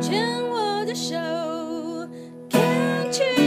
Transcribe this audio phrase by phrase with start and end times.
[0.00, 1.14] 牵我的手
[2.48, 3.40] ，Can't you？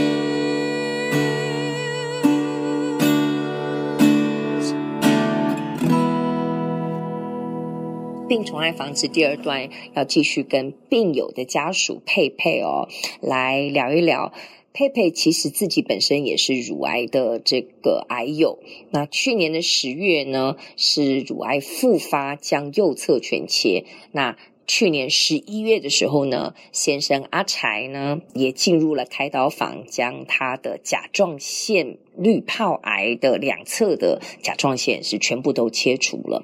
[8.28, 12.88] 病虫害防治第二段要继续跟病友的家属佩佩哦
[13.20, 14.32] 来聊一聊。
[14.72, 18.58] 佩佩其实自己本身也是乳癌的这个癌友。
[18.90, 23.84] 那去年的十月呢，是乳癌复发，将右侧全切。
[24.10, 24.36] 那
[24.66, 36.42] 去年十一月的时候呢，先生阿柴呢也进入了开刀房，将他的甲状腺滤泡癌的两侧的甲状腺是全部都切除了。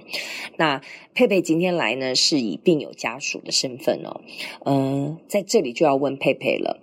[0.59, 0.83] 那
[1.15, 4.21] 佩佩今天来呢，是以病友家属的身份哦，
[4.67, 6.83] 嗯，在这里就要问佩佩了。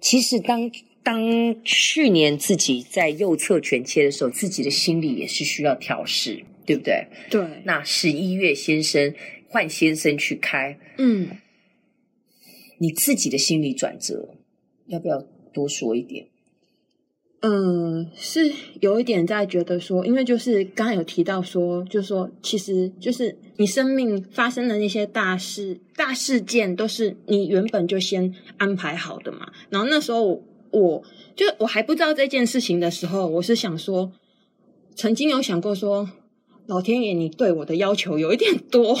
[0.00, 0.70] 其实当
[1.02, 7.06] 当去年自己在右侧全切的时候，自己的心理也是需要调试，对不对？
[7.28, 7.42] 对。
[7.64, 9.12] 那十一月先生。
[9.50, 11.30] 换先生去开，嗯，
[12.78, 14.34] 你自己的心理转折，
[14.86, 16.26] 要不要多说一点？
[17.40, 29.50] 嗯，是有一点在觉得说，因为就是刚刚有提到说，就是说，其实就是你生命发生的那些大事、大事件，都是你原本就先安排好的嘛。
[29.70, 31.04] 然后那时候我，我
[31.34, 34.12] 就我还不知道这件事情的时候，我是想说，
[34.94, 36.10] 曾经有想过说。
[36.68, 38.94] 老天爷，你对我的要求有一点多。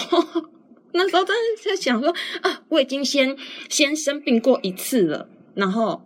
[0.92, 2.08] 那时候真的在想说
[2.40, 3.36] 啊，我已经先
[3.68, 6.00] 先生病过一次了，然后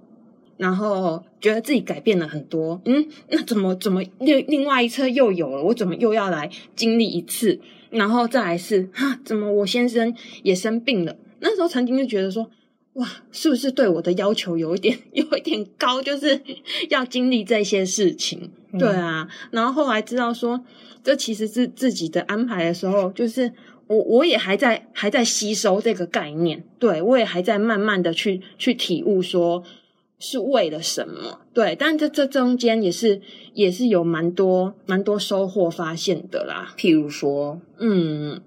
[0.57, 2.83] 然后觉得自己改变了很多。
[2.85, 5.63] 嗯，那怎么怎么另另外一侧又有了？
[5.63, 7.61] 我怎么又要来经历一次？
[7.91, 11.17] 然后再来是哈，怎么我先生也生病了？
[11.39, 12.51] 那时候曾经就觉得说，
[12.95, 16.03] 哇，是不是对我的要求有一点 有一点高？
[16.03, 16.41] 就是
[16.91, 18.51] 要经历这些事情。
[18.73, 20.65] 嗯、对啊，然后后来知道说。
[21.05, 23.53] 这其实是自己的安排的时候，就是
[23.89, 29.65] 我我也还在还在吸收这个概念，对，我也还在慢慢的去去体悟，说
[30.21, 33.21] 是为了什么，对，但这这中间也是
[33.53, 36.73] 也是有蛮多蛮多收获发现的啦。
[36.79, 38.41] 譬如说，嗯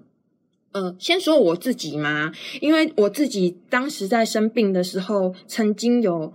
[0.76, 6.32] 呃，先说我自己嘛，因为我自己当时在生病的时候，曾经有。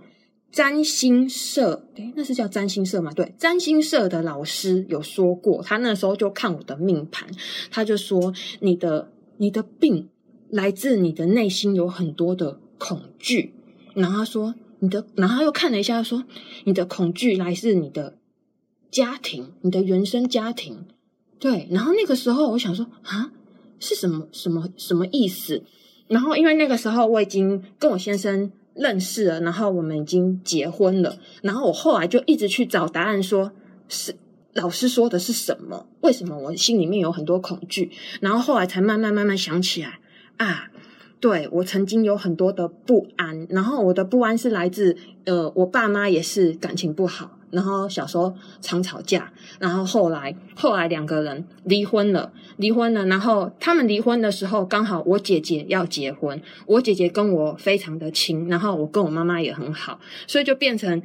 [0.52, 3.10] 占星社，诶，那是叫占星社吗？
[3.14, 7.26] 对，占星社的老师有说过，他那时候就看我的命盘，
[7.70, 10.10] 他就说你的你的病
[10.50, 13.54] 来自你的内心有很多的恐惧，
[13.94, 16.22] 然后他说你的，然后他又看了一下，他说
[16.64, 18.18] 你的恐惧来自你的
[18.90, 20.84] 家庭，你的原生家庭，
[21.38, 23.32] 对，然后那个时候我想说啊，
[23.82, 25.62] 是什么什么什么意思？
[26.06, 28.50] 然后因为那个时候我已经跟我先生。
[28.74, 33.52] 认识了，然后我们已经结婚了，然后我后来就一直去找答案说，
[33.86, 34.14] 是
[34.54, 35.86] 老师说的是什么？
[36.00, 37.90] 为什么我心里面有很多恐惧？
[38.22, 40.00] 然后后来才慢慢慢慢想起来
[40.38, 40.70] 啊，
[41.20, 47.38] 对，我曾经有很多的不安，然后我的不安是来自呃，我爸妈也是感情不好。
[47.52, 49.30] 然后小时候常吵架，
[49.60, 53.04] 然后后来后来两个人离婚了，离婚了。
[53.06, 61.02] 然后他们离婚的时候，刚好我姐姐要结婚，我姐姐跟我非常的亲，然后我跟我妈妈也很好，所以就变成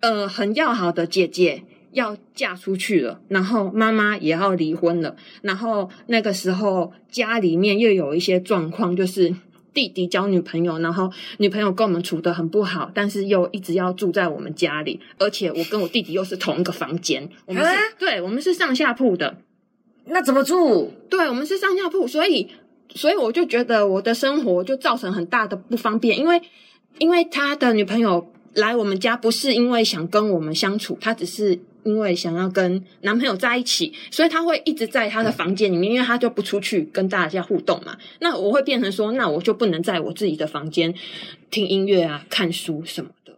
[0.00, 9.34] 呃很要好的姐姐要嫁出去了，然后妈妈也要离婚了，然后那个时候家里面又有一些状况，就是。
[9.72, 19.38] 弟弟交女朋友，然后女朋友跟我们处的很不好，但是又一直要住在我们家里，而且我跟我弟弟又是同一个房间，我们是，对，我们是上下铺的，
[20.06, 20.92] 那怎么住？
[21.08, 22.48] 对，我们是上下铺，所以，
[22.94, 26.40] 所以我就觉得我的生活就造成很大的不方便，因为，
[26.98, 31.60] 因为他的女朋友来我们家不是因为想跟我们相处，他只是。
[31.84, 37.96] 因为想要跟男朋友在一起，所以他会一直在他的房间里面，因为他就不出去跟大家互动嘛。
[38.20, 40.94] 那我会变成说，那我就不能在我自己的房间
[41.50, 43.32] 听音乐啊、看书什么的。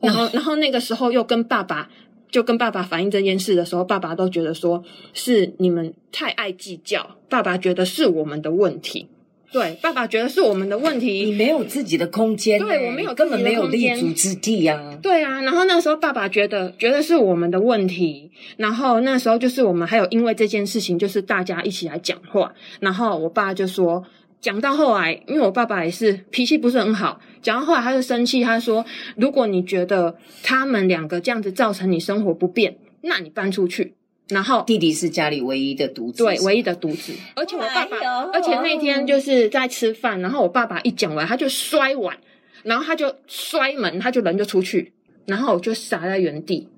[0.00, 1.90] 然后，然后那个时候又跟爸爸，
[2.30, 4.82] 就跟爸爸反映这件事的时候，爸爸都觉得说
[5.14, 9.08] 是你们太爱计较，爸爸觉得是我们的问题。
[9.52, 14.98] 对，爸爸觉得是我们的问题，你没有自己的空间，对，我没有根本没有立足之地啊。
[15.02, 24.02] 对啊，然后那时候爸爸觉得觉得是我们的问题，然后那时候就是我们还有因为这件事情，就是大家一起来讲话，然后我爸就说，
[24.40, 28.84] 讲到后来，因为我爸爸也是脾气不是很好，讲到后来他就生气，他说，
[29.16, 33.94] 如果你觉得他们两个这样子造成你生活不便，那你搬出去。
[34.28, 37.12] 然后弟弟是家里唯一的独子，对，唯一的独子。
[37.34, 37.96] 而且我爸爸，
[38.32, 42.16] 而且那天就是在吃饭，然后我爸爸一讲完，他就摔碗，
[42.62, 44.92] 然后他就摔门，他就人就出去，
[45.26, 46.68] 然后我就傻在原地。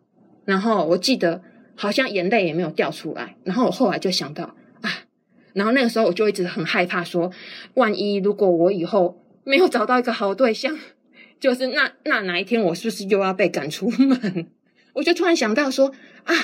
[0.44, 1.42] 然后我记得
[1.76, 3.36] 好像眼泪也没有掉出来。
[3.44, 4.90] 然后我后来就想到啊，
[5.52, 7.32] 然后那个时候我就一直很害怕说，说
[7.74, 10.76] 万一如果我以后没有找到一个好对象，
[11.38, 14.48] 就是那那哪一天我是不是又要被赶出门？
[14.94, 15.92] 我就突然想到说
[16.24, 16.34] 啊，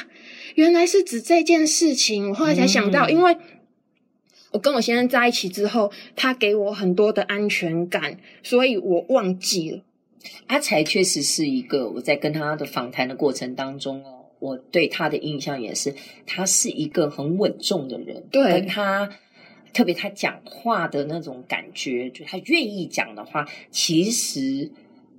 [0.55, 2.31] 原来是指这件事情。
[2.31, 3.37] 我后来才想到，嗯、因为
[4.53, 9.83] 我跟我先生在一起之后，他给我很多的安全感，所以我忘记了。
[10.47, 15.95] 阿才确实是一个我在跟他的访谈的过程当中哦，我对他的印象也是，
[16.27, 18.25] 他是一个很稳重的人。
[18.31, 19.09] 对，跟他
[19.73, 24.71] 特别他讲话的那种感觉，就他愿意讲的话，其实。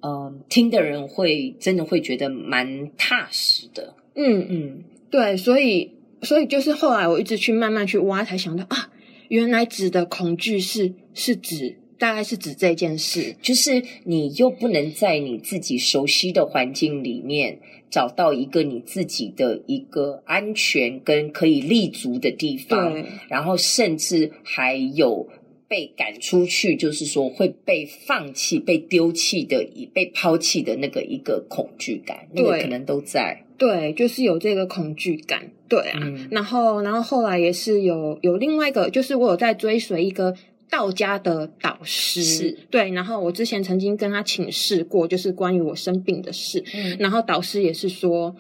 [0.04, 3.94] 嗯，听的人会真的会觉得蛮踏实的。
[4.16, 5.92] 嗯嗯，对，所以
[6.24, 8.90] 所以就是后来我一直去慢慢去挖，才想到啊，
[9.28, 17.60] 原来指的恐惧是是指大概是指这件事，就是你又不能在你自己熟悉的环境里面
[17.90, 25.28] 找到一个你自己的一个安全跟可以立足的地方，然后甚至还有。
[25.72, 33.46] 被赶出去，就是说会被放弃、被丢弃的、被抛弃的那个一个恐惧感，对那个可能都在。
[33.58, 35.50] 对，就是有这个恐惧感。
[35.70, 40.36] 对啊，嗯、然后，然后后来也是有有另外一个，就是我有在追随一个
[40.70, 42.22] 道家的导师。
[42.22, 46.62] 是对，然后我之前曾经跟他请示过，就是关于我生病的事。
[46.74, 48.36] 嗯，然后导师也是说，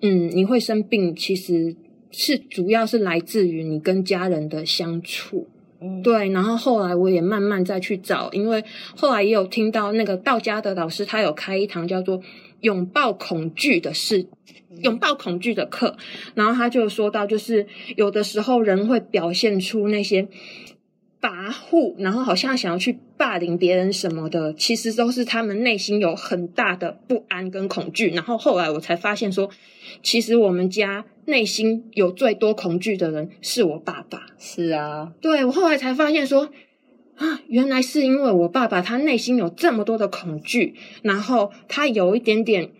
[0.00, 1.76] 嗯，你会生病，其实
[2.10, 5.46] 是主要是来自于你跟家人的相处。
[5.80, 8.64] 嗯，对，然后后来我也慢慢再去找，因为
[8.96, 12.20] 后来也有听到那个道家的老师，他有开一堂叫做
[12.60, 14.26] “拥抱恐惧”的事，
[14.82, 15.96] 拥抱恐惧的课，
[16.34, 17.66] 然后他就说到，就是
[17.96, 20.28] 有的时候人会表现出那些。
[21.20, 28.10] 跋扈，然后好像想要去霸凌别人什么的，其实都是他们内心有很大的不安跟恐惧。
[28.10, 29.50] 然后后来我才发现说，
[30.02, 34.26] 其实我们家内心有最多恐惧的人是我爸爸。
[34.38, 36.50] 是啊，对，我后来才发现说，
[37.16, 42.70] 啊，原来是因为我爸爸他内心有这么多的恐惧，然后他有一点点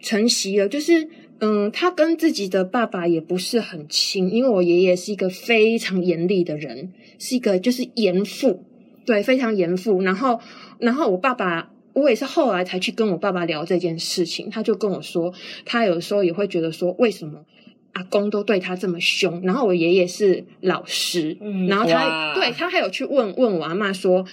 [0.00, 1.08] 承袭了，就是。
[1.40, 8.64] 嗯，他跟自己的爸爸也不是很亲，因为我爷爷是一个非常严厉的人，是一个就是严父，
[9.06, 10.02] 对，非常严父。
[10.02, 10.38] 然后，
[10.78, 15.32] 然后我爸爸，我也是后来才去跟我爸爸聊这件事情，他就跟我说，
[15.64, 17.46] 他有时候也会觉得说，为什么
[17.92, 19.40] 阿公都对他这么凶？
[19.42, 24.26] 然后我爷爷是老师，嗯，然后他对他还有去问问我阿妈说，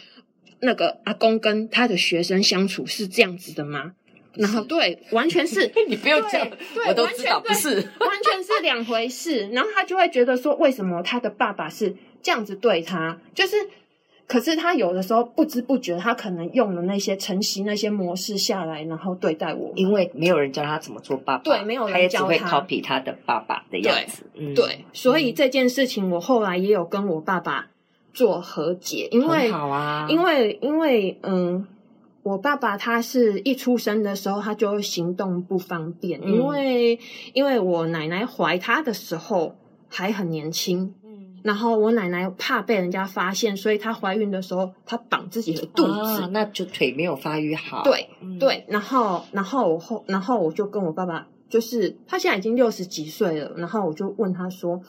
[0.59, 3.94] 那个阿公跟他的学生相处是这样子的吗？
[4.33, 6.47] 然后对，完全是 你不用讲，
[6.88, 9.47] 我都知道不是，完全是两回事。
[9.50, 13.18] 然后他就会觉得说，为什么他的爸爸是这样子对他？
[13.33, 13.56] 就是，
[14.27, 19.71] 可是他有的时候不知不觉，他可能用了那些承袭那些模式下来，然后对待我。
[19.75, 24.23] 因为没有人教他怎么做爸爸，对，没有人教他，他也只会 copy 他的爸爸的样子。
[24.33, 27.68] 对，嗯、对，所以这件事情我后来也有跟我爸爸
[28.13, 31.68] 做和解，因为好啊，因为因为嗯。
[32.27, 37.00] 我爸爸他是一出生的时候他就行动不方便，嗯、因为
[37.33, 39.56] 因为我奶奶怀他的时候
[39.88, 54.81] 还很年轻，嗯，然后我奶奶怕被人家发现，所以她怀孕的时候她绑自己的肚子，啊、那就腿没有发育好，对、嗯、对，然后然后我后然后我就跟我爸爸，就是他现在已经六十几岁了，然后我就问他说：“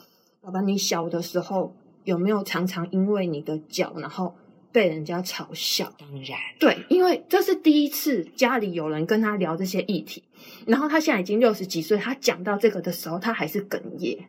[0.43, 4.35] 爸爸，你小的时候有没有常常因为你的脚，然后？”
[4.71, 10.23] 被人家嘲笑，当然对，因为这是第一次家里有人跟他聊这些议题，
[10.65, 14.27] 然后他现在已经六十几岁，他讲到这个的时候，他还是哽咽。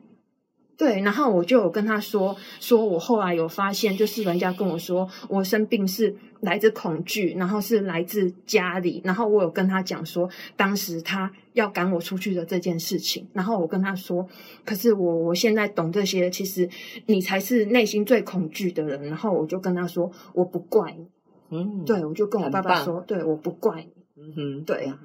[0.80, 14.26] 对，然后我就有跟他说，说我后来有发现，就是人家跟我说我生病是来自恐惧，然后是来自家里，然后我有跟他讲说，当时他要赶我出去的这件事情，然后我跟他说，
[14.64, 16.66] 可是我我现在懂这些，其实
[17.04, 21.06] 你才是内心最恐惧的人，然后我就跟他说，我不怪你，
[21.50, 24.86] 嗯，对，我就跟我爸爸说，对，我不怪你，嗯哼，对。
[24.86, 24.98] 啊，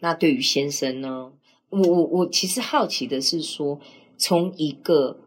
[0.00, 1.30] 那对于先生呢，
[1.68, 3.78] 我我我其实好奇的是说。
[4.16, 5.20] 从一个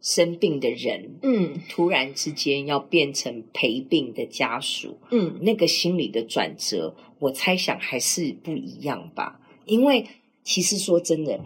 [0.00, 9.40] 生病的人，嗯，突然之间要变成陪病的家属，嗯，那个心理的转折，我猜想还是不一样吧。
[9.64, 10.06] 因为
[10.44, 11.40] 其实说真的，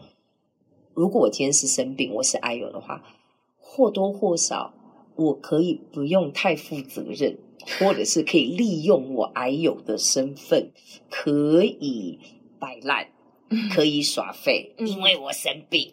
[0.92, 3.02] 如果我今天是生病，我是癌友的话，
[3.58, 4.74] 或多或少
[5.16, 7.38] 我可以不用太负责任，
[7.78, 10.70] 或者是可以利用我癌友的身份，
[11.08, 12.18] 可以
[12.58, 13.08] 摆烂。
[13.72, 15.92] 可以耍废，因为我生病。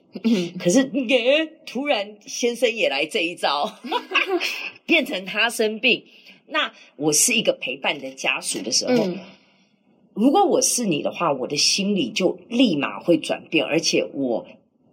[0.60, 3.80] 可是，耶，突然先生也来这一招，
[4.86, 6.04] 变成他生病。
[6.48, 9.18] 那我是一个陪伴的家属的时候，嗯、
[10.14, 13.66] 如果我是你的话，我的心里就立马会转变。
[13.66, 14.46] 而且，我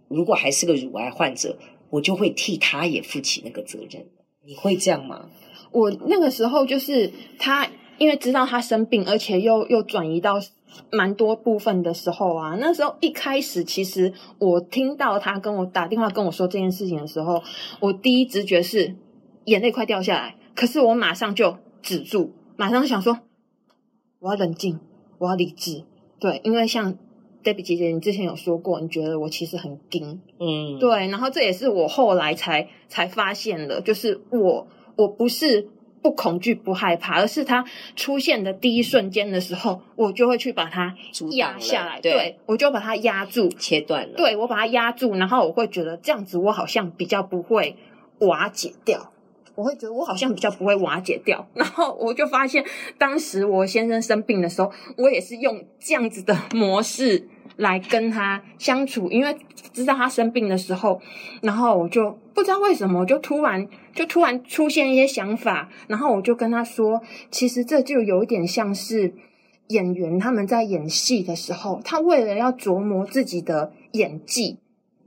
[0.09, 1.59] 如果还是个乳癌患者，
[1.91, 4.07] 我就会替他也负起那个责任。
[4.47, 5.31] 你会这样吗？
[5.71, 7.71] 我那个时候就是他。
[7.97, 10.41] 因为知道他生病，而且又又转移到
[10.91, 17.43] 蛮多部分的时候啊，那时候一开始其实我听到他跟我打电话跟我说这件事情的时候，
[17.81, 18.97] 我第一直觉是
[19.45, 23.19] 眼泪快掉下来，可是我马上就止住，马上想说
[24.21, 24.79] 我要冷静，
[25.19, 25.85] 我要理智，
[26.19, 26.95] 对，因为像
[27.43, 34.67] Debbie 姐姐，你之前有说过，你觉得我其实很惊，嗯，对，然后这也是我后来才才发现的，就是我
[34.97, 35.69] 我不是。
[36.05, 37.65] 不恐惧，不害怕，而是它
[37.97, 40.95] 出现的第一瞬间的时候，我就会去把它
[41.31, 41.99] 压下来。
[41.99, 44.15] 对，对，我就把它压住，切断了。
[44.15, 47.75] 对，我把它压住，然后我会觉得这样子，我好像比较不会
[48.19, 49.13] 瓦解掉。
[49.55, 51.49] 我会觉得我好像比较不会瓦解掉。
[51.55, 52.63] 然后我就发现，
[52.99, 57.27] 当时我先生生病的时候，我也是用这样子的模式。
[57.57, 59.37] 来跟他相处，因为
[59.73, 61.01] 知道他生病的时候，
[61.43, 69.15] 然后我就不知道为什么，我就突然就突然出现一些想法，然后我就跟他说，其实这就有点像是
[69.69, 74.59] 演员他们在演戏的时候，他为了要琢磨自己的演技，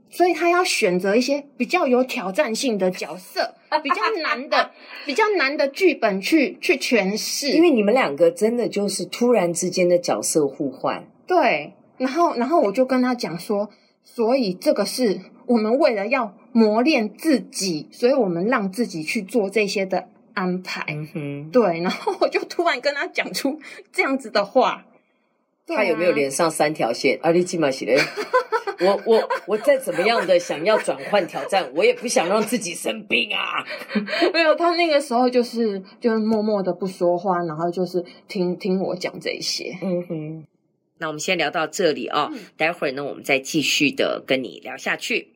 [0.08, 4.70] 所以他要选择一些比较有挑战性的角色，比较难的、
[5.04, 7.50] 比较难的剧本去去诠释。
[7.50, 11.74] 因为你们两个真的就是突然之间的角色互换，对。
[11.98, 13.68] 然后，然后我就跟他讲说，
[14.02, 20.84] 所以这个是我们为了要磨练自己，所以我们让自己去做这些的安排。
[20.88, 21.80] 嗯哼，对。
[21.80, 23.58] 然后我就突然跟他讲出
[23.92, 24.86] 这样子的话，
[25.66, 27.18] 他有没有连上三条线？
[27.22, 27.98] 阿里基马西嘞，
[28.80, 33.64] 我我我再怎么样的想要转换挑战，我也不想让自己生病啊。
[34.32, 39.76] 没有，他那个时候就是就是默默的不说话，然后就是听听我讲这些。
[39.82, 40.46] 嗯哼。
[40.98, 45.28] 那我们先聊到这里哦，嗯、待会儿呢，我们再继续的跟你聊下去。